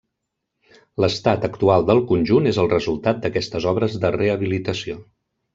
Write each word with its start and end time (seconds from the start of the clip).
L'estat 1.03 1.45
actual 1.49 1.85
del 1.91 2.01
conjunt 2.13 2.49
és 2.53 2.61
el 2.65 2.71
resultat 2.73 3.23
d'aquestes 3.27 3.71
obres 3.75 4.03
de 4.07 4.15
rehabilitació. 4.21 4.99